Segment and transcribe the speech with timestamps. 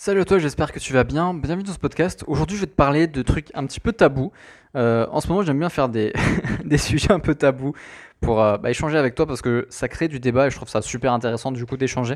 [0.00, 1.34] Salut à toi, j'espère que tu vas bien.
[1.34, 2.22] Bienvenue dans ce podcast.
[2.28, 4.30] Aujourd'hui, je vais te parler de trucs un petit peu tabous.
[4.76, 6.12] Euh, en ce moment, j'aime bien faire des,
[6.64, 7.72] des sujets un peu tabous
[8.20, 10.68] pour euh, bah, échanger avec toi parce que ça crée du débat et je trouve
[10.68, 12.14] ça super intéressant du coup d'échanger.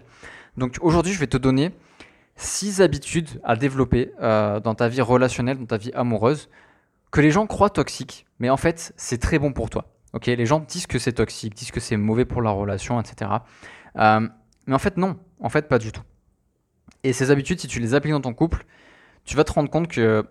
[0.57, 1.73] Donc aujourd'hui, je vais te donner
[2.37, 6.51] 6 habitudes à développer euh, dans ta vie relationnelle, dans ta vie amoureuse,
[7.11, 9.87] que les gens croient toxiques, mais en fait, c'est très bon pour toi.
[10.25, 13.29] Les gens disent que c'est toxique, disent que c'est mauvais pour la relation, etc.
[13.97, 15.17] mais en fait, non.
[15.41, 16.03] En fait, pas du tout.
[17.05, 18.65] Et ces habitudes, si tu les appliques dans ton couple,
[19.25, 20.25] tu vas te rendre compte que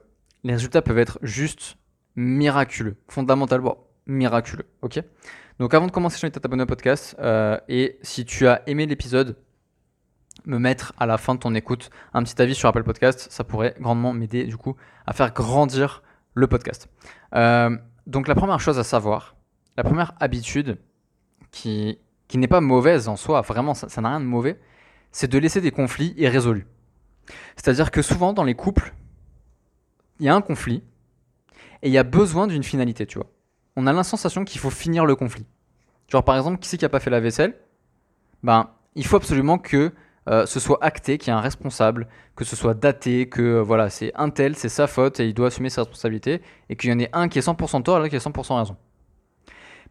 [0.44, 1.78] les résultats peuvent être juste
[2.16, 4.66] miraculeux, fondamentalement miraculeux.
[4.82, 5.02] Ok?
[5.60, 7.16] Donc avant de commencer, je t'invite à t'abonner au podcast.
[7.20, 9.38] Euh, et si tu as aimé l'épisode,
[10.46, 13.44] me mettre à la fin de ton écoute un petit avis sur Apple Podcast, ça
[13.44, 16.02] pourrait grandement m'aider du coup à faire grandir
[16.34, 16.90] le podcast.
[17.36, 19.36] Euh, donc la première chose à savoir,
[19.78, 20.78] la première habitude
[21.52, 24.60] qui, qui n'est pas mauvaise en soi, vraiment ça n'a rien de mauvais,
[25.12, 26.68] c'est de laisser des conflits irrésolus.
[27.56, 28.94] C'est-à-dire que souvent dans les couples,
[30.20, 30.84] il y a un conflit
[31.82, 33.28] et il y a besoin d'une finalité, tu vois.
[33.76, 35.46] On a l'insensation qu'il faut finir le conflit.
[36.08, 37.56] Genre par exemple, qui c'est qui a pas fait la vaisselle?
[38.44, 39.94] Ben, il faut absolument que
[40.30, 43.62] euh, ce soit acté, qu'il y a un responsable, que ce soit daté, que euh,
[43.62, 46.92] voilà, c'est un tel, c'est sa faute et il doit assumer ses responsabilités et qu'il
[46.92, 48.78] y en ait un qui est 100% tort et l'autre qui est 100% raison.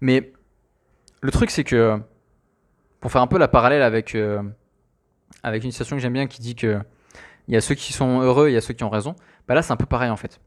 [0.01, 0.33] Mais
[1.21, 2.01] le truc c'est que
[3.01, 4.43] pour faire un peu la parallèle avec euh,
[5.43, 6.81] avec une citation que j'aime bien qui dit que
[7.49, 9.17] il y a ceux qui sont heureux et il y a ceux qui ont raison.
[9.49, 10.41] Bah là, c'est un peu pareil en fait.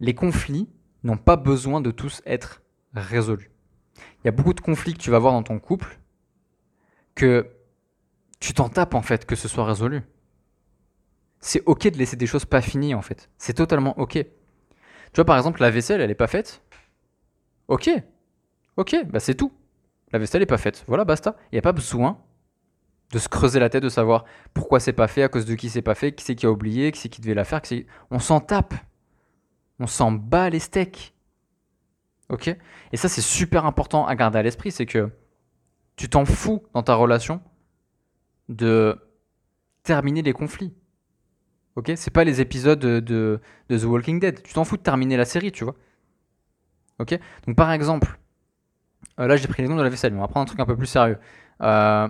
[0.00, 0.68] Les conflits
[1.02, 2.62] n'ont pas besoin de tous être
[2.94, 3.50] résolus.
[3.98, 5.98] Il y a beaucoup de conflits que tu vas voir dans ton couple
[7.14, 7.50] que
[8.40, 10.02] tu t'en tapes en fait que ce soit résolu.
[11.40, 13.28] C'est ok de laisser des choses pas finies en fait.
[13.38, 14.12] C'est totalement ok.
[14.12, 14.24] Tu
[15.14, 16.62] vois par exemple la vaisselle elle est pas faite.
[17.66, 17.90] Ok.
[18.76, 19.52] Ok, bah c'est tout.
[20.12, 20.84] La vaisselle est pas faite.
[20.86, 21.36] Voilà, basta.
[21.52, 22.22] Il n'y a pas besoin
[23.12, 25.70] de se creuser la tête, de savoir pourquoi c'est pas fait, à cause de qui
[25.70, 27.62] c'est pas fait, qui c'est qui a oublié, qui c'est qui devait la faire.
[28.10, 28.74] On s'en tape.
[29.80, 31.14] On s'en bat les steaks.
[32.28, 32.54] Ok?
[32.92, 35.10] Et ça, c'est super important à garder à l'esprit, c'est que
[35.96, 37.40] tu t'en fous dans ta relation
[38.48, 38.98] de
[39.82, 40.74] terminer les conflits.
[41.76, 41.92] Ok?
[41.96, 44.42] C'est pas les épisodes de, de, The Walking Dead.
[44.42, 45.74] Tu t'en fous de terminer la série, tu vois.
[46.98, 47.18] Ok?
[47.46, 48.18] Donc par exemple,
[49.20, 50.76] euh, là j'ai pris noms de la vaisselle, on va prendre un truc un peu
[50.76, 51.18] plus sérieux.
[51.62, 52.08] Euh,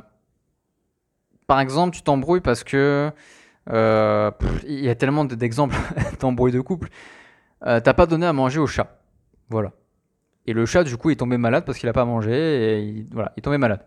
[1.49, 3.11] par exemple, tu t'embrouilles parce que
[3.71, 4.31] euh,
[4.65, 5.77] il y a tellement d'exemples
[6.21, 6.91] d'embrouilles de couple.
[7.67, 9.01] Euh, T'as pas donné à manger au chat.
[9.49, 9.73] Voilà.
[10.47, 13.09] Et le chat, du coup, est tombé malade parce qu'il a pas mangé et il,
[13.13, 13.85] voilà, il est tombé malade.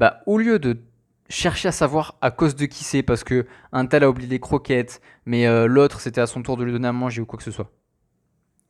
[0.00, 0.82] Bah, au lieu de
[1.28, 4.40] chercher à savoir à cause de qui c'est, parce que un tel a oublié les
[4.40, 7.36] croquettes, mais euh, l'autre c'était à son tour de lui donner à manger ou quoi
[7.36, 7.70] que ce soit.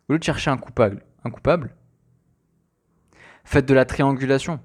[0.09, 1.75] Au lieu de chercher un coupable, un coupable,
[3.45, 4.61] faites de la triangulation.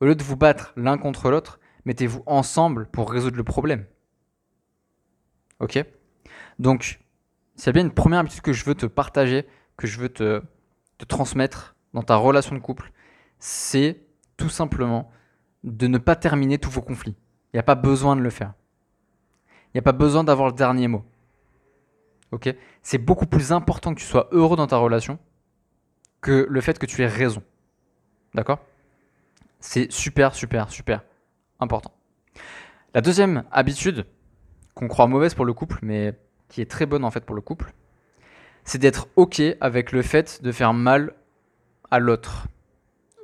[0.00, 3.86] Au lieu de vous battre l'un contre l'autre, mettez-vous ensemble pour résoudre le problème.
[5.60, 5.84] Ok?
[6.58, 7.00] Donc,
[7.56, 10.42] c'est bien une première habitude que je veux te partager, que je veux te,
[10.98, 12.92] te transmettre dans ta relation de couple,
[13.38, 14.00] c'est
[14.36, 15.10] tout simplement
[15.64, 17.16] de ne pas terminer tous vos conflits.
[17.52, 18.54] Il n'y a pas besoin de le faire.
[19.68, 21.04] Il n'y a pas besoin d'avoir le dernier mot.
[22.30, 22.54] Ok?
[22.82, 25.18] C'est beaucoup plus important que tu sois heureux dans ta relation
[26.20, 27.42] que le fait que tu aies raison.
[28.34, 28.60] D'accord?
[29.60, 31.02] C'est super, super, super
[31.60, 31.92] important.
[32.94, 34.06] La deuxième habitude,
[34.74, 37.42] qu'on croit mauvaise pour le couple, mais qui est très bonne en fait pour le
[37.42, 37.72] couple,
[38.64, 41.14] c'est d'être OK avec le fait de faire mal
[41.90, 42.48] à l'autre,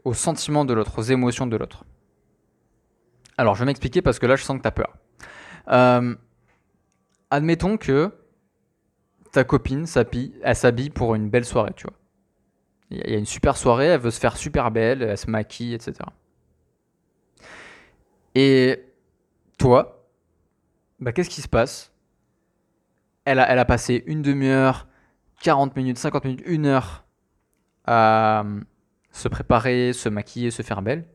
[0.05, 1.85] aux sentiments de l'autre, aux émotions de l'autre.
[3.37, 4.97] Alors, je vais m'expliquer parce que là, je sens que tu as peur.
[5.69, 6.15] Euh,
[7.31, 8.13] admettons que
[9.33, 11.97] ta copine s'habille pour une belle soirée, tu vois.
[12.91, 15.75] Il y a une super soirée, elle veut se faire super belle, elle se maquille,
[15.75, 15.95] etc.
[18.35, 18.85] Et
[19.59, 20.09] toi,
[21.01, 21.93] bah, qu'est-ce qui se passe?
[23.25, 24.87] Elle a, passé une demi-heure,
[25.43, 27.05] 40 minutes, 50 minutes, une heure
[27.87, 28.61] à euh,
[29.11, 31.07] se préparer, se maquiller, se faire belle.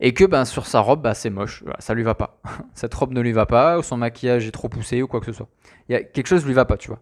[0.00, 2.40] Et que ben, sur sa robe, bah, c'est moche, ça lui va pas.
[2.74, 5.26] Cette robe ne lui va pas, ou son maquillage est trop poussé, ou quoi que
[5.26, 5.48] ce soit.
[5.88, 7.00] Quelque chose lui va pas, tu vois.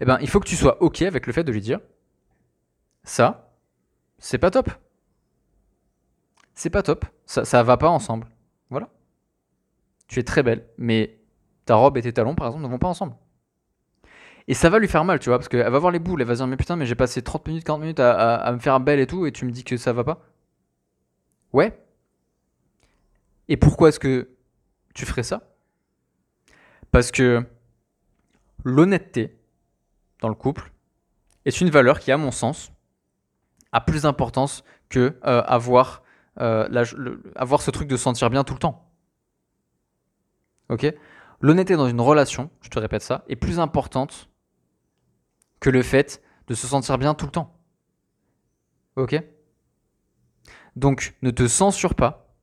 [0.00, 1.80] Eh ben, il faut que tu sois OK avec le fait de lui dire
[3.04, 3.54] ça,
[4.18, 4.70] c'est pas top
[6.56, 7.04] c'est pas top.
[7.26, 8.26] Ça, ça va pas ensemble.
[8.70, 8.88] Voilà.
[10.08, 11.20] Tu es très belle, mais
[11.66, 13.14] ta robe et tes talons, par exemple, ne vont pas ensemble.
[14.48, 16.28] Et ça va lui faire mal, tu vois, parce qu'elle va voir les boules, elle
[16.28, 18.80] va se dire, mais putain, mais j'ai passé 30 minutes, 40 minutes à, me faire
[18.80, 20.24] belle et tout, et tu me dis que ça va pas
[21.52, 21.78] Ouais.
[23.48, 24.30] Et pourquoi est-ce que
[24.94, 25.42] tu ferais ça?
[26.92, 27.44] Parce que
[28.64, 29.36] l'honnêteté
[30.20, 30.72] dans le couple
[31.44, 32.72] est une valeur qui, à mon sens,
[33.72, 36.02] a plus d'importance que euh, avoir
[36.40, 36.86] euh,
[37.34, 38.90] avoir ce truc de se sentir bien tout le temps.
[40.68, 40.86] Ok?
[41.40, 44.28] L'honnêteté dans une relation, je te répète ça, est plus importante
[45.60, 47.56] que le fait de se sentir bien tout le temps.
[48.96, 49.22] Ok?
[50.76, 52.34] Donc, ne te censure pas.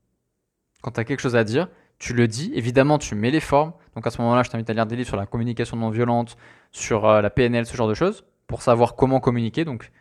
[0.81, 1.69] Quand tu as quelque chose à dire,
[1.99, 2.51] tu le dis.
[2.55, 3.73] Évidemment, tu mets les formes.
[3.95, 6.35] Donc, à ce moment-là, je t'invite à lire des livres sur la communication non violente,
[6.71, 9.65] sur euh, la PNL, ce genre de choses, pour savoir comment communiquer.
[9.65, 9.91] Donc,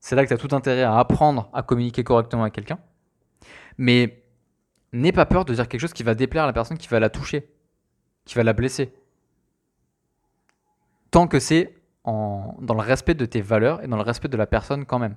[0.00, 2.78] c'est là que tu as tout intérêt à apprendre à communiquer correctement avec quelqu'un.
[3.78, 4.22] Mais
[4.92, 7.00] n'aie pas peur de dire quelque chose qui va déplaire à la personne qui va
[7.00, 7.48] la toucher,
[8.24, 8.92] qui va la blesser.
[11.10, 14.46] Tant que c'est dans le respect de tes valeurs et dans le respect de la
[14.46, 15.16] personne quand même.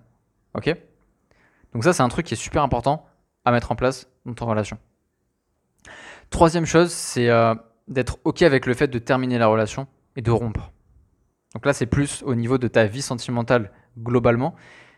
[0.56, 0.76] Ok?
[1.74, 3.06] Donc ça, c'est un truc qui est super important
[3.46, 4.78] à mettre en place dans ton relation.
[6.30, 7.56] Troisième chose, c'est euh,
[7.88, 10.72] d'être ok avec le fait de terminer la relation et de rompre.
[11.54, 14.56] Donc là, c'est plus au niveau de ta vie sentimentale globalement,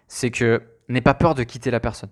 [0.07, 2.09] c'est que n'aie pas peur de quitter la personne.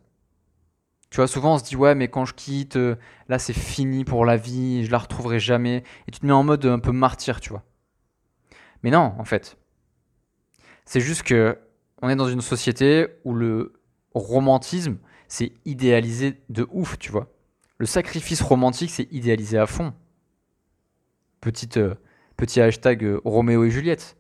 [1.12, 2.96] Tu vois, souvent on se dit ouais, mais quand je quitte, euh,
[3.28, 6.44] là c'est fini pour la vie, je la retrouverai jamais, et tu te mets en
[6.44, 7.64] mode un peu martyr, tu vois.
[8.82, 9.58] Mais non, en fait,
[10.86, 11.60] c'est juste que
[12.02, 13.74] on est dans une société où le
[14.16, 14.98] romantisme
[15.28, 17.32] c'est idéalisé de ouf, tu vois.
[17.78, 19.94] Le sacrifice romantique c'est idéalisé à fond.
[21.42, 21.96] Petite, euh,
[22.38, 24.18] petit hashtag euh, Roméo et Juliette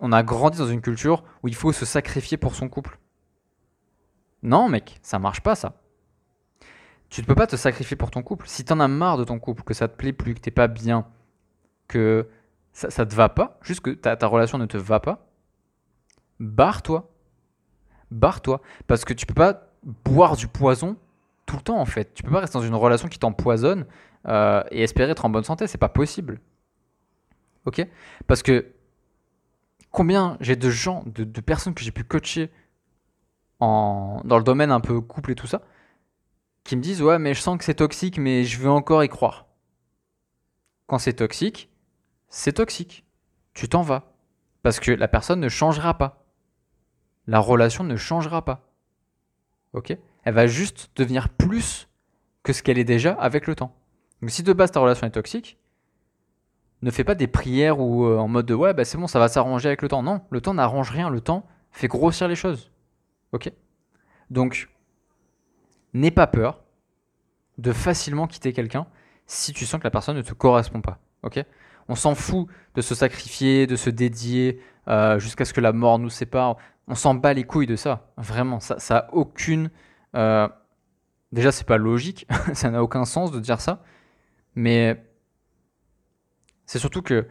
[0.00, 2.98] on a grandi dans une culture où il faut se sacrifier pour son couple.
[4.42, 5.79] Non, mec, ça marche pas ça.
[7.10, 8.46] Tu ne peux pas te sacrifier pour ton couple.
[8.46, 10.68] Si t'en as marre de ton couple, que ça te plaît plus, que t'es pas
[10.68, 11.06] bien,
[11.88, 12.28] que
[12.72, 15.26] ça, ça te va pas, juste que ta, relation ne te va pas,
[16.38, 17.10] barre-toi.
[18.12, 18.60] Barre-toi.
[18.86, 19.72] Parce que tu peux pas
[20.04, 20.96] boire du poison
[21.46, 22.14] tout le temps en fait.
[22.14, 23.86] Tu peux pas rester dans une relation qui t'empoisonne
[24.28, 25.66] euh, et espérer être en bonne santé.
[25.66, 26.40] C'est pas possible.
[27.66, 27.84] Ok?
[28.28, 28.72] Parce que
[29.90, 32.50] combien j'ai de gens, de, personnes que j'ai pu coacher
[33.58, 35.62] en, dans le domaine un peu couple et tout ça,
[36.76, 39.46] me disent ouais mais je sens que c'est toxique mais je veux encore y croire.
[40.86, 41.70] Quand c'est toxique,
[42.28, 43.04] c'est toxique.
[43.54, 44.12] Tu t'en vas.
[44.62, 46.24] Parce que la personne ne changera pas.
[47.26, 48.72] La relation ne changera pas.
[49.72, 49.96] Ok?
[50.24, 51.88] Elle va juste devenir plus
[52.42, 53.74] que ce qu'elle est déjà avec le temps.
[54.20, 55.58] Donc si de base ta relation est toxique,
[56.82, 59.18] ne fais pas des prières ou euh, en mode de ouais, bah c'est bon, ça
[59.18, 60.02] va s'arranger avec le temps.
[60.02, 62.70] Non, le temps n'arrange rien, le temps fait grossir les choses.
[63.32, 63.52] Ok?
[64.30, 64.68] Donc,
[65.92, 66.59] n'aie pas peur
[67.60, 68.86] de facilement quitter quelqu'un
[69.26, 70.98] si tu sens que la personne ne te correspond pas.
[71.88, 75.98] On s'en fout de se sacrifier, de se dédier euh, jusqu'à ce que la mort
[75.98, 76.56] nous sépare.
[76.88, 78.12] On s'en bat les couilles de ça.
[78.16, 79.70] Vraiment, ça, ça aucune.
[80.14, 80.48] Euh...
[81.32, 83.84] Déjà, c'est pas logique, ça n'a aucun sens de dire ça.
[84.56, 85.04] Mais
[86.66, 87.28] c'est surtout que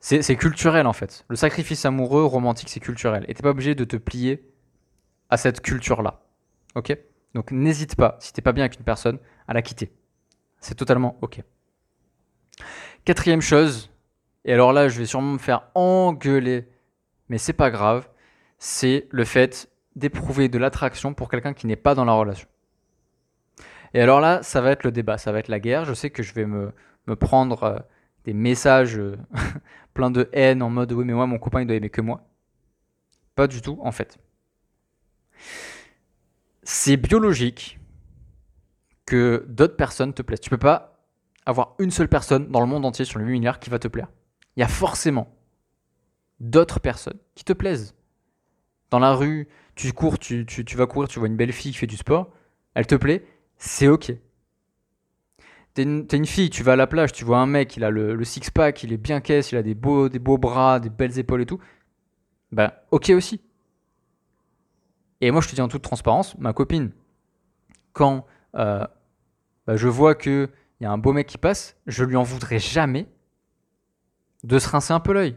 [0.00, 1.24] c'est culturel en fait.
[1.28, 3.24] Le sacrifice amoureux, romantique, c'est culturel.
[3.28, 4.48] Et t'es pas obligé de te plier
[5.30, 6.20] à cette culture-là.
[6.76, 6.96] Ok?
[7.34, 9.92] Donc n'hésite pas, si t'es pas bien avec une personne, à la quitter.
[10.60, 11.42] C'est totalement ok.
[13.04, 13.90] Quatrième chose,
[14.44, 16.68] et alors là je vais sûrement me faire engueuler,
[17.28, 18.08] mais c'est pas grave,
[18.58, 22.48] c'est le fait d'éprouver de l'attraction pour quelqu'un qui n'est pas dans la relation.
[23.94, 25.84] Et alors là, ça va être le débat, ça va être la guerre.
[25.84, 26.72] Je sais que je vais me,
[27.06, 27.78] me prendre euh,
[28.24, 29.16] des messages euh,
[29.94, 32.26] pleins de haine en mode oui mais moi mon copain il doit aimer que moi.
[33.34, 34.18] Pas du tout en fait.
[36.70, 37.80] C'est biologique
[39.06, 40.42] que d'autres personnes te plaisent.
[40.42, 41.02] Tu peux pas
[41.46, 43.88] avoir une seule personne dans le monde entier sur le 8 milliards qui va te
[43.88, 44.08] plaire.
[44.54, 45.34] Il y a forcément
[46.40, 47.94] d'autres personnes qui te plaisent.
[48.90, 50.44] Dans la rue, tu cours, tu,
[50.74, 52.30] vas courir, tu vois une belle fille qui fait du sport,
[52.74, 53.24] elle te plaît,
[53.56, 54.12] c'est ok.
[55.72, 58.22] T'es une, fille, tu vas à la plage, tu vois un mec, il a le,
[58.24, 61.40] six-pack, il est bien caisse, il a des beaux, des beaux bras, des belles épaules
[61.40, 61.60] et tout.
[62.52, 63.40] Ben, ok aussi.
[65.20, 66.92] Et moi, je te dis en toute transparence, ma copine,
[67.92, 68.86] quand euh,
[69.66, 70.48] bah, je vois qu'il
[70.80, 73.06] y a un beau mec qui passe, je lui en voudrais jamais
[74.44, 75.36] de se rincer un peu l'œil.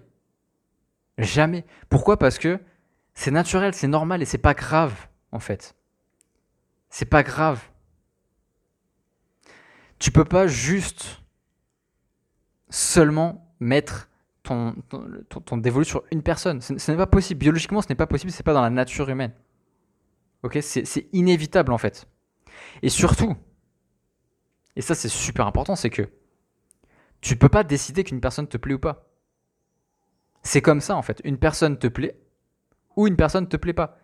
[1.18, 1.66] Jamais.
[1.90, 2.18] Pourquoi?
[2.18, 2.60] Parce que
[3.14, 5.76] c'est naturel, c'est normal et c'est pas grave, en fait.
[6.90, 7.62] C'est pas grave.
[10.00, 11.22] Tu peux pas juste
[12.70, 14.10] seulement mettre
[14.44, 14.74] ton,
[15.58, 16.62] dévolu sur une personne.
[16.62, 17.40] Ce, n'est pas possible.
[17.40, 18.32] Biologiquement, ce n'est pas possible.
[18.32, 19.32] C'est pas dans la nature humaine.
[20.44, 22.08] Ok C'est inévitable en fait.
[22.82, 23.36] Et surtout,
[24.76, 26.10] et ça c'est super important, c'est que
[27.22, 29.08] tu peux pas décider qu'une personne te plaît ou pas.
[30.44, 31.22] C'est comme ça en fait.
[31.24, 32.20] Une personne te plaît
[32.96, 34.00] ou une personne te plaît pas.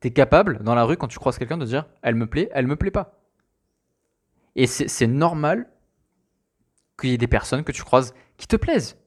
[0.00, 2.50] Tu es capable dans la rue quand tu croises quelqu'un de dire elle me plaît,
[2.52, 3.18] elle me plaît pas.
[4.56, 5.70] Et c'est normal
[6.98, 8.98] qu'il y ait des personnes que tu croises qui te plaisent.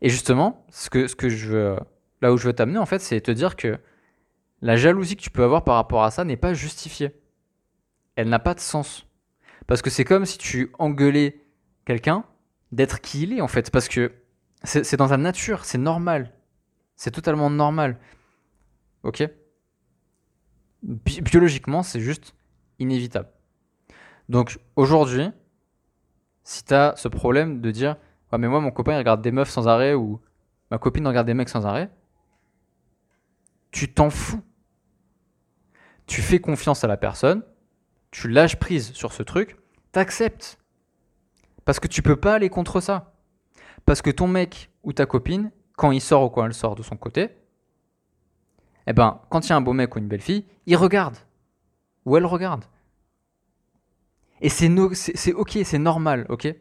[0.00, 1.76] Et justement, ce que, ce que je veux,
[2.20, 3.78] là où je veux t'amener, en fait, c'est te dire que
[4.60, 7.12] la jalousie que tu peux avoir par rapport à ça n'est pas justifiée.
[8.16, 9.06] Elle n'a pas de sens.
[9.66, 11.44] Parce que c'est comme si tu engueulais
[11.84, 12.24] quelqu'un
[12.72, 13.70] d'être qui il est en fait.
[13.70, 14.12] Parce que
[14.64, 16.32] c'est dans ta nature, c'est normal.
[16.96, 17.98] C'est totalement normal.
[19.04, 19.22] Ok?
[20.82, 22.34] Biologiquement, c'est juste
[22.78, 23.28] inévitable.
[24.28, 25.30] Donc aujourd'hui,
[26.42, 27.96] si tu as ce problème de dire
[28.32, 30.20] Ouais, mais moi, mon copain, il regarde des meufs sans arrêt ou
[30.70, 31.90] ma copine regarde des mecs sans arrêt,
[33.70, 34.42] tu t'en fous.
[36.06, 37.42] Tu fais confiance à la personne,
[38.10, 39.56] tu lâches prise sur ce truc,
[39.92, 40.58] t'acceptes.
[41.64, 43.14] Parce que tu peux pas aller contre ça.
[43.84, 46.82] Parce que ton mec ou ta copine, quand il sort ou quand elle sort de
[46.82, 47.30] son côté,
[48.86, 51.16] eh ben, quand il y a un beau mec ou une belle fille, il regarde.
[52.06, 52.64] Ou elle regarde.
[54.40, 56.54] Et c'est ok, c'est normal, ok?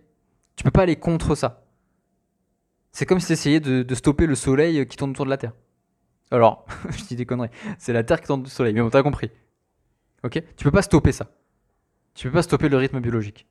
[0.55, 1.63] Tu peux pas aller contre ça.
[2.91, 5.53] C'est comme si tu essayais de, stopper le soleil qui tourne autour de la Terre.
[6.31, 7.49] Alors, je dis des conneries.
[7.77, 9.31] C'est la Terre qui tourne du soleil, mais bon, t'as compris.
[10.23, 10.41] Ok?
[10.55, 11.27] Tu peux pas stopper ça.
[12.13, 13.47] Tu peux pas stopper le rythme biologique.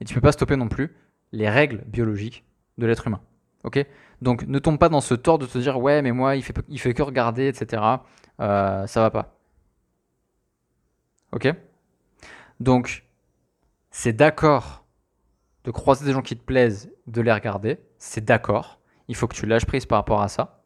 [0.00, 0.94] Et tu peux pas stopper non plus
[1.32, 2.44] les règles biologiques
[2.78, 3.20] de l'être humain.
[3.64, 3.84] Ok?
[4.22, 6.54] Donc ne tombe pas dans ce tort de te dire ouais mais moi il fait,
[6.68, 7.82] il fait que regarder etc.
[8.40, 9.36] Euh, ça va pas.
[11.32, 11.52] Ok?
[12.60, 13.04] Donc
[13.90, 14.84] c'est d'accord
[15.64, 17.78] de croiser des gens qui te plaisent, de les regarder.
[17.98, 18.80] C'est d'accord.
[19.08, 20.57] Il faut que tu lâches prise par rapport à ça.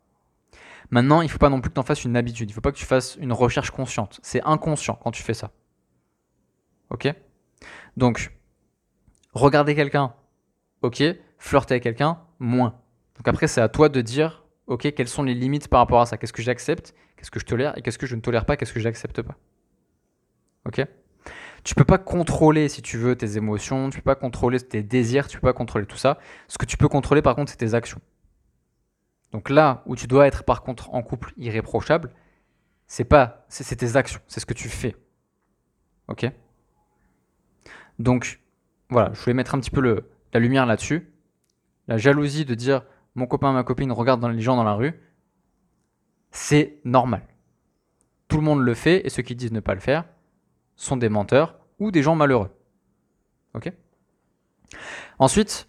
[0.93, 2.51] Maintenant, il ne faut pas non plus que tu en fasses une habitude.
[2.51, 4.21] Il ne faut pas que tu fasses une recherche consciente.
[4.23, 5.51] C'est inconscient quand tu fais ça.
[6.91, 7.13] Ok?
[7.97, 8.37] Donc,
[9.33, 10.15] regarder quelqu'un,
[10.83, 11.03] ok?
[11.39, 12.79] Flirter avec quelqu'un, moins.
[13.17, 16.07] Donc après, c'est à toi de dire, ok, quelles sont les limites par rapport à
[16.07, 16.19] ça?
[16.19, 16.95] Qu'est-ce que j'accepte?
[17.17, 17.77] Qu'est-ce que je tolère?
[17.79, 18.59] Et qu'est-ce que je ne tolère pas?
[18.59, 19.37] Qu'est-ce que j'accepte pas?
[20.67, 20.87] Ok?
[21.65, 25.27] Tu peux pas contrôler, si tu veux, tes émotions, tu peux pas contrôler tes désirs,
[25.27, 26.19] tu peux pas contrôler tout ça.
[26.49, 28.01] Ce que tu peux contrôler, par contre, c'est tes actions.
[29.33, 32.11] Donc là où tu dois être, par contre, en couple irréprochable,
[32.87, 34.95] c'est pas, c'est tes actions, c'est ce que tu fais.
[36.09, 36.31] Ok?
[37.99, 38.41] Donc,
[38.91, 41.11] voilà, je voulais mettre un petit peu le, la lumière là-dessus.
[41.89, 42.85] La jalousie de dire
[43.15, 45.01] mon copain, ma copine regarde les gens dans la rue,
[46.31, 47.23] c'est normal.
[48.29, 50.05] Tout le monde le fait et ceux qui disent ne pas le faire,
[50.77, 52.51] sont des menteurs ou des gens malheureux.
[53.55, 53.73] Ok?
[55.19, 55.69] Ensuite,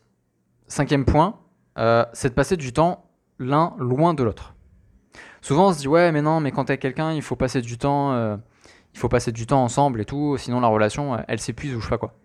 [0.67, 1.39] cinquième point,
[1.77, 3.09] euh, c'est de passer du temps
[3.43, 4.55] l'un loin de l'autre.
[5.41, 7.77] Souvent on se dit ouais mais non mais quand t'es quelqu'un il faut passer du
[7.77, 8.37] temps euh,
[8.93, 11.85] il faut passer du temps ensemble et tout sinon la relation elle s'épuise ou je
[11.85, 12.15] sais pas quoi.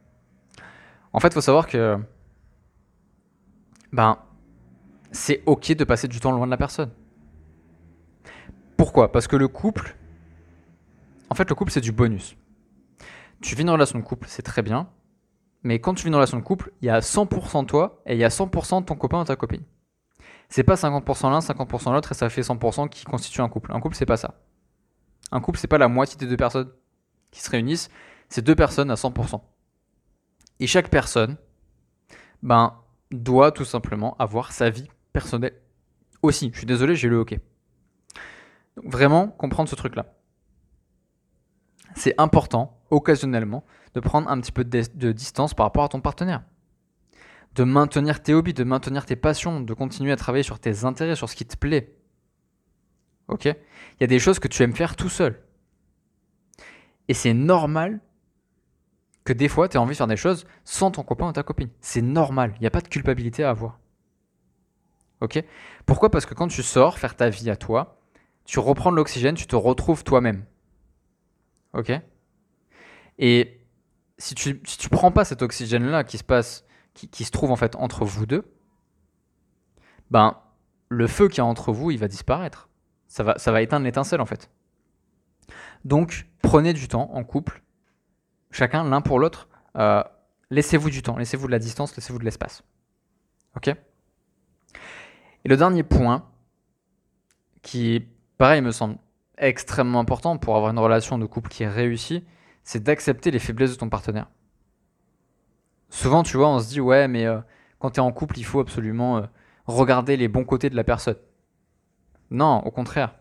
[1.12, 1.98] En fait faut savoir que
[3.92, 4.18] ben
[5.10, 6.90] c'est ok de passer du temps loin de la personne.
[8.76, 9.10] Pourquoi?
[9.10, 9.96] Parce que le couple
[11.30, 12.36] en fait le couple c'est du bonus
[13.40, 14.88] tu vis une relation de couple, c'est très bien.
[15.62, 18.14] Mais quand tu vis une relation de couple, il y a 100% de toi et
[18.14, 19.62] il y a 100% de ton copain ou ta copine.
[20.48, 23.72] C'est pas 50% l'un, 50% l'autre et ça fait 100% qui constitue un couple.
[23.72, 24.34] Un couple, c'est pas ça.
[25.30, 26.70] Un couple, c'est pas la moitié des deux personnes
[27.30, 27.90] qui se réunissent,
[28.28, 29.40] c'est deux personnes à 100%.
[30.60, 31.36] Et chaque personne,
[32.42, 32.74] ben,
[33.10, 35.54] doit tout simplement avoir sa vie personnelle
[36.22, 36.50] aussi.
[36.52, 37.40] Je suis désolé, j'ai le hockey.
[38.76, 40.06] Donc vraiment comprendre ce truc-là
[41.98, 43.64] c'est important, occasionnellement,
[43.94, 46.42] de prendre un petit peu de, distance par rapport à ton partenaire.
[47.54, 51.16] De maintenir tes hobbies, de maintenir tes passions, de continuer à travailler sur tes intérêts,
[51.16, 51.96] sur ce qui te plaît.
[53.28, 53.46] Ok?
[53.46, 55.42] Il y a des choses que tu aimes faire tout seul.
[57.08, 58.00] Et c'est normal
[59.24, 61.42] que des fois, tu aies envie de faire des choses sans ton copain ou ta
[61.42, 61.70] copine.
[61.80, 62.54] C'est normal.
[62.56, 63.78] Il n'y a pas de culpabilité à avoir.
[65.20, 65.42] Ok?
[65.84, 66.10] Pourquoi?
[66.10, 68.00] Parce que quand tu sors faire ta vie à toi,
[68.44, 70.44] tu reprends l'oxygène, tu te retrouves toi-même.
[71.74, 71.92] Ok?
[73.18, 73.60] Et
[74.16, 76.64] si tu, si tu prends pas cet oxygène-là qui se passe,
[77.06, 78.44] qui, se trouve en fait entre vous deux,
[80.10, 80.36] ben,
[80.88, 82.68] le feu qui est entre vous, il va disparaître.
[83.06, 84.50] Ça va, éteindre l'étincelle en fait.
[85.84, 87.62] Donc, prenez du temps en couple,
[88.50, 89.48] chacun l'un pour l'autre.
[89.76, 90.02] Euh,
[90.50, 92.62] laissez-vous du temps, laissez-vous de la distance, laissez-vous de l'espace.
[93.56, 93.68] Ok?
[93.68, 96.28] Et le dernier point,
[97.62, 98.98] qui, pareil, me semble
[99.38, 102.24] extrêmement important pour avoir une relation de couple qui est réussie,
[102.64, 104.28] c'est d'accepter les faiblesses de ton partenaire.
[105.90, 107.40] Souvent, tu vois, on se dit, ouais, mais euh,
[107.78, 109.22] quand tu es en couple, il faut absolument euh,
[109.66, 111.16] regarder les bons côtés de la personne.
[112.30, 113.14] Non, au contraire.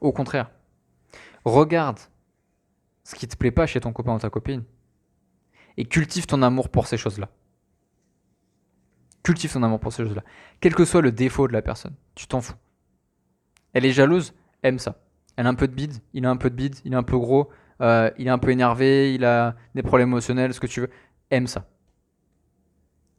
[0.00, 0.50] Au contraire.
[1.44, 1.98] Regarde
[3.04, 4.64] ce qui te plaît pas chez ton copain ou ta copine.
[5.76, 7.28] Et cultive ton amour pour ces choses-là.
[9.22, 10.24] Cultive ton amour pour ces choses-là.
[10.60, 12.56] Quel que soit le défaut de la personne, tu t'en fous.
[13.72, 14.96] Elle est jalouse, aime ça
[15.36, 17.02] elle a un peu de bide, il a un peu de bide, il est un
[17.02, 17.50] peu gros,
[17.82, 20.90] euh, il est un peu énervé, il a des problèmes émotionnels, ce que tu veux.
[21.30, 21.66] Aime ça.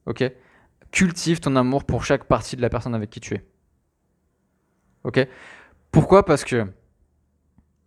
[0.08, 0.24] Ok
[0.92, 3.46] Cultive ton amour pour chaque partie de la personne avec qui tu es.
[5.04, 5.20] Ok
[5.92, 6.26] Pourquoi?
[6.26, 6.66] Parce que,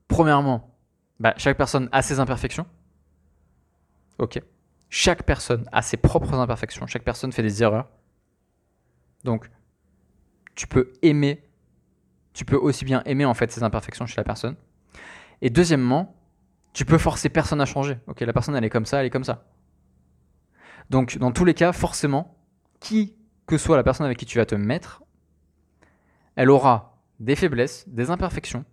[0.07, 0.77] premièrement,
[1.19, 2.67] bah, chaque personne a ses imperfections.
[4.19, 4.41] Ok
[4.91, 7.89] chaque personne a ses propres imperfections, chaque personne fait des erreurs.
[9.25, 9.49] Donc,
[10.57, 11.43] tu peux aimer,
[12.35, 14.57] tu peux aussi bien aimer en fait ces imperfections chez la personne.
[15.41, 16.17] Et deuxièmement,
[16.73, 17.99] tu peux forcer personne à changer.
[18.09, 19.45] Ok, la personne elle est comme ça, elle est comme ça.
[20.91, 22.37] Donc, dans tous les cas, forcément,
[22.81, 23.17] qui
[23.47, 25.03] que soit la personne avec qui tu vas te mettre,
[26.37, 28.65] elle aura des faiblesses, des imperfections,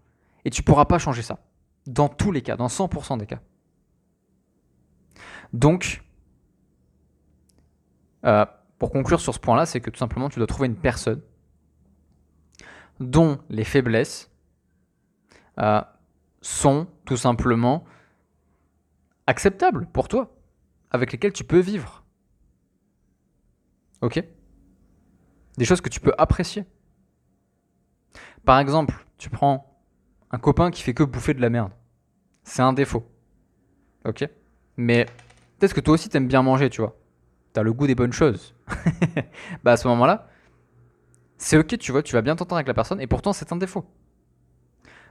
[0.46, 1.40] et tu pourras pas changer ça.
[1.86, 3.40] Dans tous les cas, dans 100% des cas.
[5.54, 6.04] Donc,
[8.26, 8.46] euh,
[8.80, 11.22] pour conclure sur ce point-là, c'est que tout simplement, tu dois trouver une personne
[13.00, 14.32] dont les faiblesses
[15.60, 15.82] euh,
[16.42, 17.86] sont tout simplement
[19.28, 20.36] acceptables pour toi,
[20.92, 22.07] avec lesquelles tu peux vivre.
[24.02, 24.24] Ok
[25.58, 26.66] Des choses que tu peux apprécier.
[28.46, 29.82] Par exemple, tu prends
[30.32, 31.72] un copain qui fait que bouffer de la merde.
[32.44, 33.10] C'est un défaut.
[34.06, 34.28] Ok
[34.78, 35.06] Mais
[35.58, 36.98] peut-être que toi aussi t'aimes bien manger, tu vois.
[37.54, 38.56] T'as le goût des bonnes choses.
[39.64, 40.30] bah à ce moment-là,
[41.38, 43.58] c'est ok, tu vois, tu vas bien t'entendre avec la personne et pourtant c'est un
[43.58, 43.86] défaut.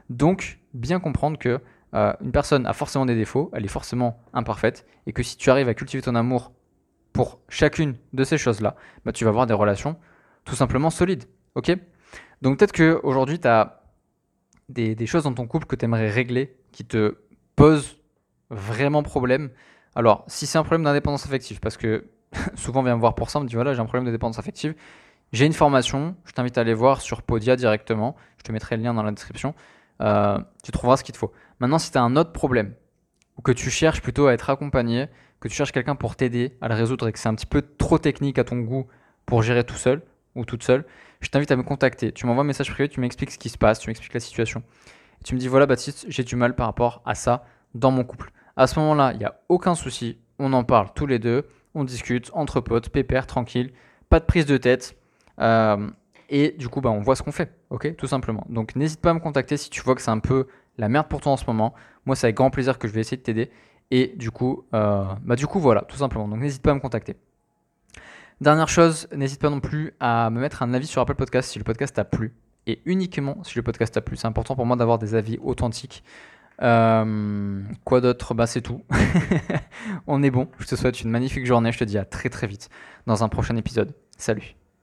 [0.09, 1.59] Donc, bien comprendre que
[1.93, 5.49] euh, une personne a forcément des défauts, elle est forcément imparfaite et que si tu
[5.49, 6.53] arrives à cultiver ton amour
[7.13, 9.97] pour chacune de ces choses-là, bah, tu vas avoir des relations
[10.45, 11.25] tout simplement solides.
[11.55, 11.71] Ok?
[12.41, 13.81] Donc peut-être qu'aujourd'hui, tu as
[14.69, 17.17] des, choses dans ton couple que tu aimerais régler qui te
[17.55, 17.97] posent
[18.49, 19.49] vraiment problème.
[19.95, 22.05] Alors, si c'est un problème d'indépendance affective, parce que
[22.55, 24.11] souvent on vient me voir pour ça, on me dit voilà, j'ai un problème de
[24.11, 24.75] dépendance affective,
[25.33, 28.83] j'ai une formation, je t'invite à aller voir sur Podia directement, je te mettrai le
[28.83, 29.55] lien dans la description,
[30.01, 31.31] euh, tu trouveras ce qu'il te faut.
[31.59, 32.73] Maintenant, si tu as un autre problème,
[33.37, 35.07] ou que tu cherches plutôt à être accompagné,
[35.39, 37.61] que tu cherches quelqu'un pour t'aider à le résoudre et que c'est un petit peu
[37.61, 38.87] trop technique à ton goût
[39.25, 40.01] pour gérer tout seul
[40.35, 40.85] ou toute seule,
[41.21, 42.11] je t'invite à me contacter.
[42.11, 44.61] Tu m'envoies un message privé, tu m'expliques ce qui se passe, tu m'expliques la situation.
[45.21, 48.03] Et tu me dis voilà Baptiste, j'ai du mal par rapport à ça dans mon
[48.03, 48.31] couple.
[48.55, 51.83] À ce moment-là, il n'y a aucun souci, on en parle tous les deux, on
[51.83, 53.71] discute entre potes, pépère, tranquille,
[54.09, 54.97] pas de prise de tête.
[55.39, 55.89] Euh,
[56.29, 58.45] et du coup, bah, on voit ce qu'on fait, ok Tout simplement.
[58.49, 60.47] Donc n'hésite pas à me contacter si tu vois que c'est un peu
[60.77, 61.73] la merde pour toi en ce moment.
[62.05, 63.51] Moi, c'est avec grand plaisir que je vais essayer de t'aider.
[63.91, 66.27] Et du coup, euh, bah du coup, voilà, tout simplement.
[66.27, 67.15] Donc n'hésite pas à me contacter.
[68.41, 71.57] Dernière chose, n'hésite pas non plus à me mettre un avis sur Apple Podcast si
[71.57, 72.33] le podcast t'a plu.
[72.67, 74.17] Et uniquement si le podcast t'a plu.
[74.17, 76.03] C'est important pour moi d'avoir des avis authentiques.
[76.61, 78.33] Euh, quoi d'autre?
[78.33, 78.83] Bah c'est tout.
[80.07, 80.49] On est bon.
[80.59, 81.71] Je te souhaite une magnifique journée.
[81.71, 82.69] Je te dis à très très vite
[83.05, 83.93] dans un prochain épisode.
[84.17, 84.66] Salut